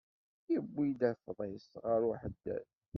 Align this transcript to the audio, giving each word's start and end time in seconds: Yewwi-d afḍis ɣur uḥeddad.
Yewwi-d 0.51 1.01
afḍis 1.11 1.67
ɣur 1.83 2.01
uḥeddad. 2.11 2.67